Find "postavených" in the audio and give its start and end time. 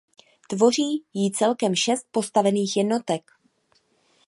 2.11-2.77